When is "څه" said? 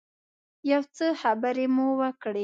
0.95-1.05